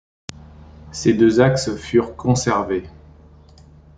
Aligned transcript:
Ces 0.91 1.13
deux 1.13 1.41
axes 1.41 1.75
furent 1.75 2.15
conservés. 2.15 2.89